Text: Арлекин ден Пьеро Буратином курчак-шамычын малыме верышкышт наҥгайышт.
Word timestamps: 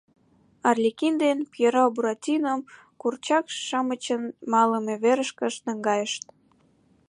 Арлекин 0.69 1.13
ден 1.23 1.37
Пьеро 1.51 1.85
Буратином 1.95 2.59
курчак-шамычын 3.01 4.23
малыме 4.51 4.95
верышкышт 5.03 5.59
наҥгайышт. 5.67 6.23